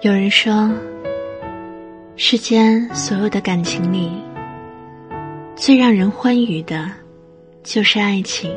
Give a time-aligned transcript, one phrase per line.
[0.00, 0.70] 有人说，
[2.14, 4.12] 世间所有的感情里，
[5.56, 6.88] 最让人欢愉的，
[7.64, 8.48] 就是爱情；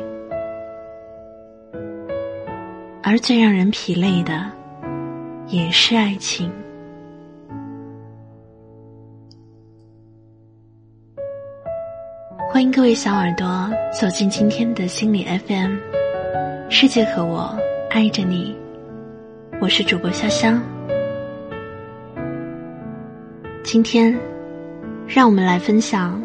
[3.02, 4.48] 而最让人疲累的，
[5.48, 6.48] 也是爱情。
[12.52, 13.68] 欢迎各位小耳朵
[14.00, 15.74] 走进今天的心理 FM，
[16.70, 17.52] 世界和我
[17.90, 18.56] 爱着你，
[19.60, 20.62] 我是主播潇香。
[23.72, 24.14] 今天，
[25.06, 26.22] 让我们来分享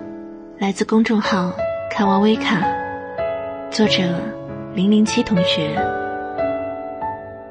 [0.60, 1.54] 来自公众号
[1.90, 2.62] “看完微卡”
[3.72, 4.04] 作者
[4.76, 5.74] 零零七同学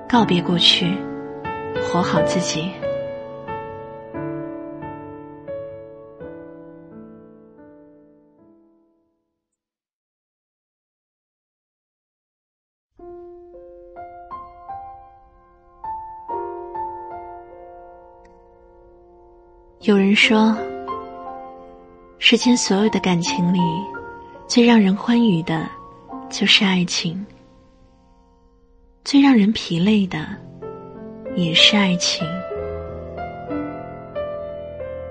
[0.07, 0.95] 告别过去，
[1.83, 2.71] 活好自己。
[19.87, 20.53] 有人说，
[22.19, 23.61] 世间所有的感情里，
[24.49, 25.65] 最让人欢愉的，
[26.29, 27.15] 就是爱情；
[29.05, 30.27] 最让人疲累的，
[31.37, 32.27] 也是爱情。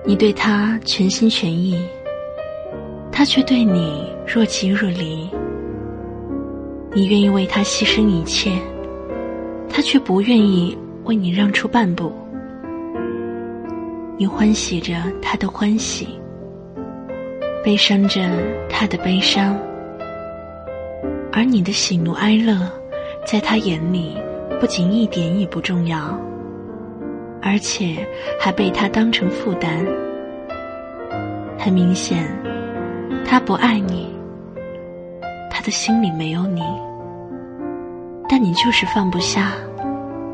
[0.04, 1.82] 你对他全心全意，
[3.10, 5.26] 他却对你若即若离；
[6.92, 8.52] 你愿意为他牺牲一切，
[9.70, 12.12] 他却不愿意为你让出半步。
[14.18, 16.08] 你欢喜着他的欢喜，
[17.62, 18.22] 悲伤着
[18.66, 19.54] 他的悲伤，
[21.30, 22.56] 而你的喜怒哀乐，
[23.26, 24.16] 在他眼里
[24.58, 26.18] 不仅一点也不重要，
[27.42, 27.96] 而且
[28.40, 29.84] 还被他当成负担。
[31.58, 32.26] 很明显，
[33.22, 34.16] 他不爱你，
[35.50, 36.62] 他的心里没有你，
[38.30, 39.52] 但你就是放不下，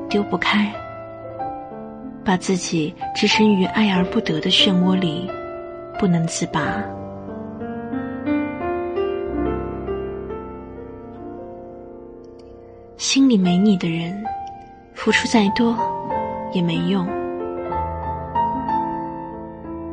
[0.08, 0.72] 丢不开。
[2.24, 5.28] 把自己置身于爱而不得的漩涡里，
[5.98, 6.82] 不能自拔。
[12.96, 14.22] 心里没你的人，
[14.94, 15.76] 付出再多
[16.52, 17.04] 也没用。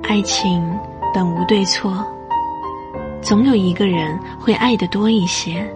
[0.04, 0.64] 爱情
[1.14, 2.06] 本无对错，
[3.22, 5.68] 总有一个人会爱的多一些，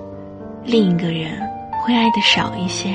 [0.64, 1.32] 另一个人
[1.82, 2.94] 会爱的少一些。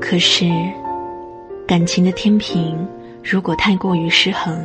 [0.00, 0.48] 可是。
[1.70, 2.84] 感情的天平
[3.22, 4.60] 如果太过于失衡，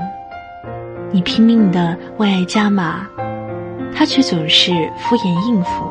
[1.12, 3.08] 你拼命的为爱加码，
[3.94, 5.86] 他却总是敷衍应付，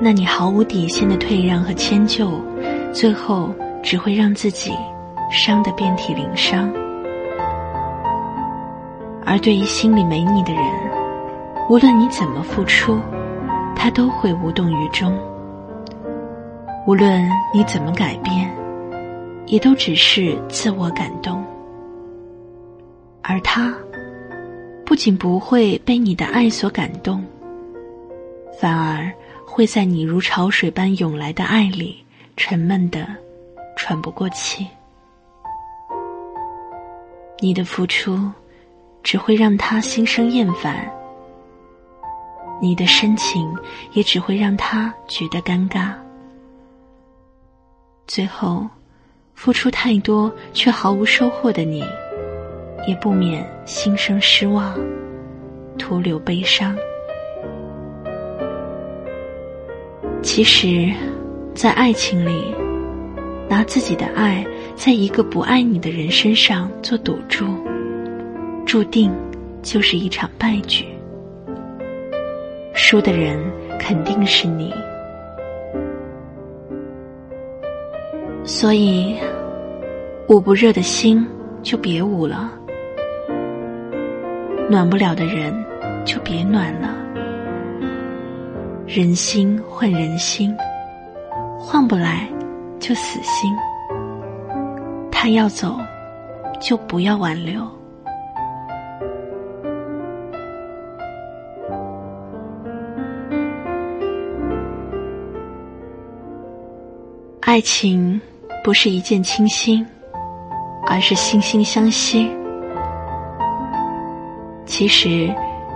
[0.00, 2.30] 那你毫无底线的退让和迁就，
[2.94, 4.72] 最后只会让自己
[5.30, 6.72] 伤得遍体鳞伤。
[9.26, 10.64] 而对于心里没你的人，
[11.68, 12.98] 无论你怎么付出，
[13.76, 15.12] 他都会无动于衷；
[16.86, 18.50] 无论你怎么改变。
[19.48, 21.42] 也都只是自我感动，
[23.22, 23.74] 而他
[24.84, 27.24] 不仅不会被你的爱所感动，
[28.60, 29.10] 反而
[29.46, 32.04] 会在你如潮水般涌来的爱里
[32.36, 33.08] 沉闷的
[33.74, 34.66] 喘不过气。
[37.40, 38.30] 你的付出
[39.02, 40.92] 只会让他心生厌烦，
[42.60, 43.50] 你的深情
[43.92, 45.94] 也只会让他觉得尴尬，
[48.06, 48.66] 最后。
[49.38, 51.84] 付出太多却毫无收获的你，
[52.88, 54.76] 也不免心生失望，
[55.78, 56.76] 徒留悲伤。
[60.22, 60.92] 其实，
[61.54, 62.52] 在爱情里，
[63.48, 64.44] 拿自己的爱
[64.74, 67.46] 在一个不爱你的人身上做赌注，
[68.66, 69.08] 注定
[69.62, 70.84] 就是一场败局。
[72.74, 73.38] 输的人
[73.78, 74.74] 肯定是你。
[78.50, 79.14] 所以，
[80.30, 81.24] 捂不热的心
[81.62, 82.50] 就别捂了，
[84.70, 85.52] 暖不了的人
[86.02, 86.88] 就别暖了。
[88.86, 90.56] 人心换人心，
[91.58, 92.26] 换不来
[92.80, 93.54] 就死心。
[95.12, 95.76] 他要走，
[96.58, 97.62] 就不要挽留。
[107.42, 108.18] 爱情。
[108.68, 109.82] 不是一见倾心，
[110.86, 112.30] 而是惺惺相惜。
[114.66, 115.34] 其实，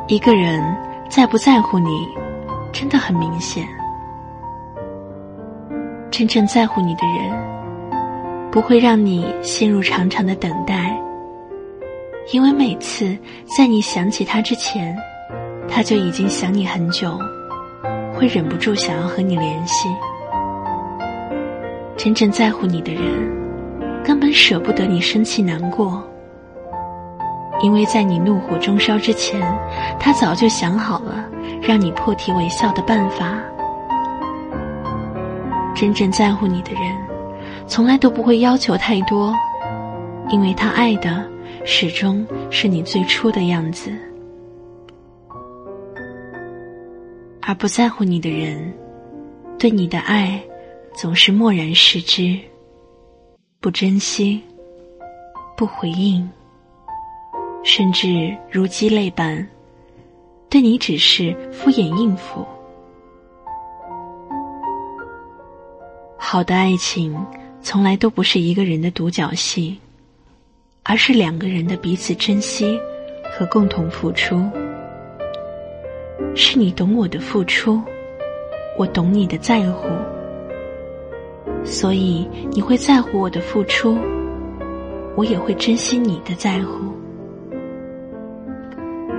[0.08, 0.62] 一个人
[1.08, 1.88] 在不在乎你，
[2.70, 3.66] 真的很明显。
[6.10, 10.94] 真正在乎你的人，不会让你陷入长长的等待，
[12.30, 13.16] 因为每次
[13.56, 14.94] 在你想起他之前，
[15.66, 17.18] 他就已经想你很久，
[18.14, 19.88] 会忍不住想要和你联系。
[22.02, 23.02] 真正在乎你的人，
[24.02, 26.02] 根本舍不得你生气难过，
[27.62, 29.40] 因为在你怒火中烧之前，
[30.00, 31.24] 他早就想好了
[31.62, 33.38] 让你破涕为笑的办法。
[35.76, 36.82] 真正在乎你的人，
[37.68, 39.32] 从来都不会要求太多，
[40.28, 41.24] 因为他爱的
[41.64, 43.92] 始终是你最初的样子。
[47.40, 48.74] 而不在乎你的人，
[49.56, 50.42] 对你的爱
[50.94, 52.38] 总是漠然视之，
[53.60, 54.40] 不珍惜，
[55.56, 56.28] 不回应，
[57.64, 59.46] 甚至如鸡肋般，
[60.48, 62.46] 对你只是敷衍应付。
[66.18, 67.14] 好的爱情
[67.60, 69.78] 从来都不是一个人的独角戏，
[70.82, 72.78] 而是两个人的彼此珍惜
[73.32, 74.42] 和共同付出。
[76.34, 77.82] 是你懂我的付出，
[78.78, 79.88] 我懂你的在乎，
[81.64, 83.96] 所以你会在乎我的付出，
[85.16, 86.92] 我也会珍惜你的在乎，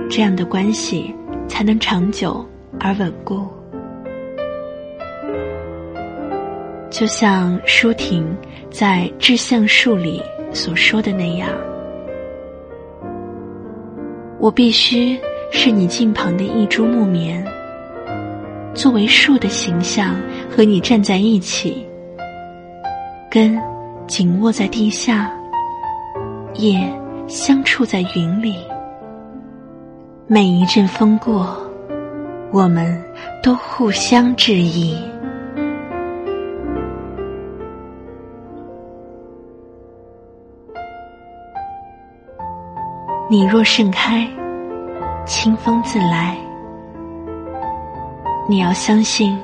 [0.08, 1.14] 这样的关系
[1.48, 2.44] 才能长久
[2.78, 3.46] 而稳固。
[6.90, 8.24] 就像舒婷
[8.70, 11.48] 在《志向树》里所说的那样，
[14.38, 15.18] 我必须。
[15.56, 17.46] 是你近旁的一株木棉，
[18.74, 20.16] 作为树的形象
[20.50, 21.86] 和你站在一起，
[23.34, 23.60] 根
[24.06, 25.28] 紧握在地下，
[26.54, 26.80] 叶
[27.26, 28.54] 相触在云里。
[30.28, 31.60] 每一阵风过，
[32.52, 33.04] 我们
[33.42, 34.96] 都互相致意。
[43.28, 44.30] 你若盛开。
[45.26, 46.36] 清风自来。
[48.48, 49.36] 你要相信，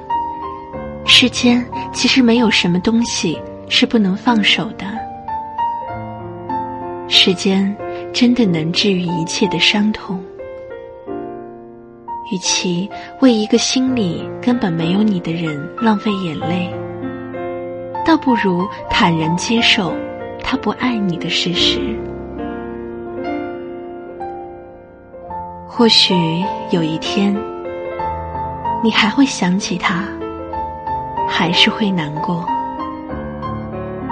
[1.04, 3.40] 世间其实没有什么东西
[3.70, 4.84] 是不能放手的。
[7.08, 7.74] 时间
[8.12, 10.22] 真的能治愈一切的伤痛。
[12.32, 12.88] 与其
[13.20, 16.72] 为一个心里根本没有你的人浪费眼泪，
[18.04, 19.92] 倒不如坦然接受
[20.42, 21.80] 他不爱你的事实。
[25.66, 26.14] 或许
[26.70, 27.34] 有一天，
[28.82, 30.04] 你还会想起他，
[31.28, 32.44] 还是会难过。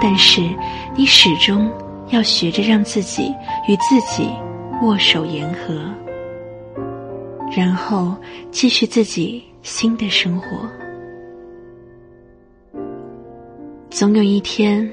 [0.01, 0.41] 但是，
[0.95, 1.69] 你始终
[2.09, 3.33] 要学着让自己
[3.67, 4.29] 与自己
[4.81, 5.75] 握手言和，
[7.51, 8.15] 然后
[8.49, 10.69] 继续自己新的生活。
[13.89, 14.89] 总有一天，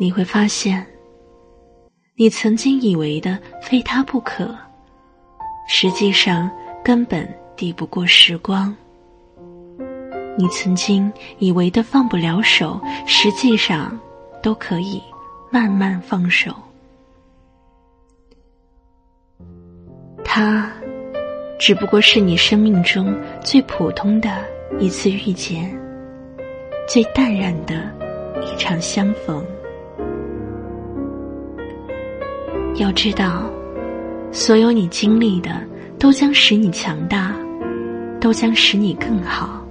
[0.00, 0.84] 你会发现，
[2.16, 4.52] 你曾经以为的非他不可。
[5.68, 6.50] 实际上
[6.82, 8.74] 根本抵不过时光。
[10.36, 13.98] 你曾经以为的放不了手，实际上
[14.42, 15.02] 都可以
[15.50, 16.54] 慢慢放手。
[20.24, 20.70] 他
[21.58, 24.30] 只不过是你生命中最普通的
[24.78, 25.70] 一次遇见，
[26.88, 27.74] 最淡然的
[28.42, 29.44] 一场相逢。
[32.76, 33.50] 要知道。
[34.34, 35.50] 所有你经历的，
[35.98, 37.36] 都将使你强大，
[38.18, 39.61] 都将使你更好。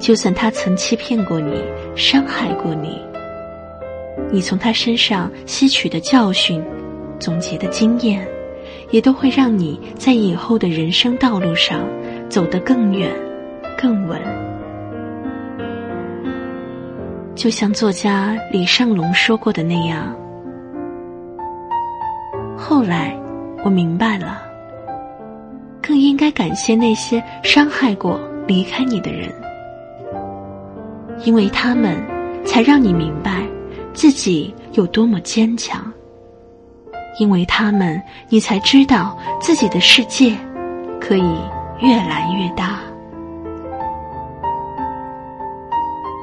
[0.00, 1.62] 就算他曾欺骗过你，
[1.94, 2.98] 伤害过你，
[4.32, 6.64] 你从他身上吸取的教训、
[7.18, 8.26] 总结的经验，
[8.90, 11.86] 也都会让你在以后的人生道路上
[12.30, 13.10] 走得更远、
[13.76, 14.18] 更稳。
[17.34, 20.16] 就像作家李尚龙说过的那样。
[22.56, 23.14] 后来，
[23.64, 24.40] 我明白了，
[25.82, 29.30] 更应该感谢那些伤害过、离开你的人，
[31.24, 31.96] 因为他们
[32.44, 33.42] 才让你明白
[33.92, 35.80] 自己有多么坚强；
[37.18, 40.36] 因为他们，你才知道自己的世界
[41.00, 41.34] 可以
[41.80, 42.78] 越来越大。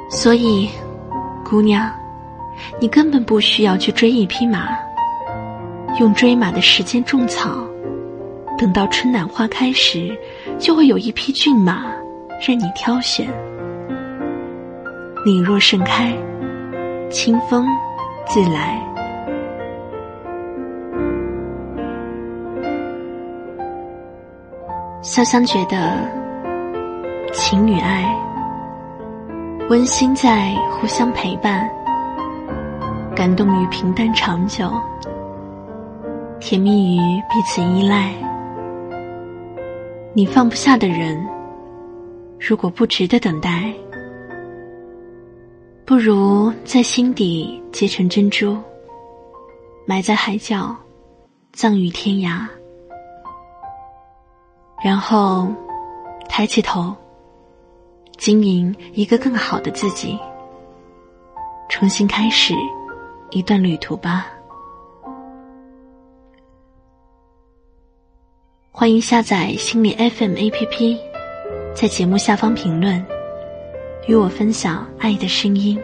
[0.09, 0.69] 所以，
[1.43, 1.91] 姑娘，
[2.79, 4.69] 你根本不需要去追一匹马。
[5.99, 7.57] 用追马的时间种草，
[8.57, 10.15] 等到春暖花开时，
[10.59, 11.85] 就会有一匹骏马
[12.47, 13.27] 任你挑选。
[15.27, 16.15] 你若盛开，
[17.09, 17.67] 清风
[18.27, 18.81] 自来。
[25.01, 25.97] 潇湘觉得，
[27.33, 28.15] 情与爱
[29.69, 31.69] 温馨在互相陪伴，
[33.13, 34.71] 感动于平淡长久。
[36.39, 38.13] 甜蜜于彼此依赖，
[40.13, 41.21] 你放不下的人，
[42.39, 43.73] 如果不值得等待，
[45.87, 48.57] 不如在心底结成珍珠，
[49.85, 50.75] 埋在海角，
[51.53, 52.45] 葬于天涯。
[54.83, 55.47] 然后，
[56.27, 56.93] 抬起头，
[58.17, 60.19] 经营一个更好的自己，
[61.69, 62.53] 重新开始
[63.29, 64.27] 一段旅途吧。
[68.71, 70.99] 欢迎下载心理 FM APP，
[71.73, 73.16] 在节目下方评论。
[74.07, 75.77] 与我分享爱的声音，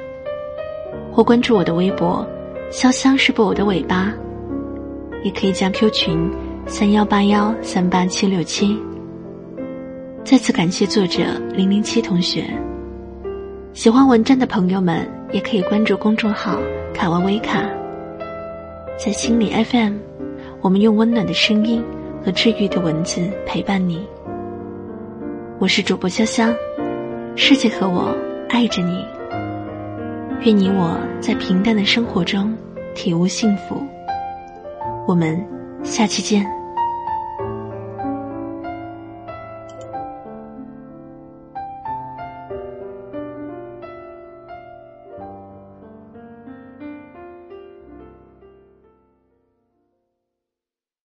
[1.12, 2.26] 或关注我的微博
[2.72, 4.14] “潇湘是不我的尾巴”，
[5.24, 6.32] 也可以加 Q 群
[6.66, 8.80] 三幺八幺三八七六七。
[10.24, 11.22] 再次感谢作者
[11.54, 12.46] 零零七同学。
[13.74, 16.58] 喜欢文章的朋友们，也可以关注公众号
[16.96, 17.62] “卡哇微卡”。
[18.98, 19.98] 在心理 FM，
[20.62, 21.84] 我们用温暖的声音
[22.24, 24.08] 和治愈的文字陪伴你。
[25.60, 26.56] 我是主播潇湘。
[27.36, 28.16] 世界和我
[28.48, 29.04] 爱着你，
[30.42, 32.56] 愿你我在平淡的生活中
[32.94, 33.84] 体悟幸福。
[35.08, 35.44] 我们
[35.84, 36.63] 下期见。